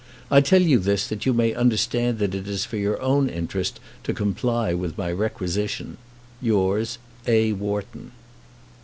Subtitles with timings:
[0.31, 3.79] I tell you this that you may understand that it is for your own interest
[4.03, 5.97] to comply with my requisition.
[6.41, 7.53] Yours, A.
[7.53, 8.09] WHARTON.